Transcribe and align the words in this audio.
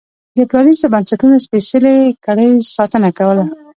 د 0.37 0.39
پرانیستو 0.49 0.91
بنسټونو 0.93 1.35
سپېڅلې 1.45 1.97
کړۍ 2.25 2.49
ساتنه 2.75 3.09
کوله. 3.17 3.43